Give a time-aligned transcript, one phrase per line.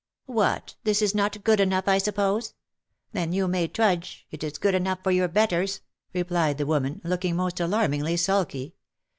[0.25, 2.55] "What, this is not good enough, I suppose?
[3.11, 5.81] Then you may trudge— it is good enough for your betters,"
[6.11, 8.73] replied the woman, looking most alarmingly sulky.